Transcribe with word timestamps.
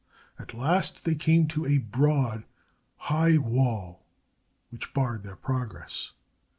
At 0.39 0.55
last 0.55 1.05
they 1.05 1.13
came 1.13 1.45
to 1.49 1.63
a 1.67 1.77
broad, 1.77 2.43
high 2.97 3.37
wall 3.37 4.03
which 4.71 4.95
barred 4.95 5.21
their 5.21 5.35
progress. 5.35 6.13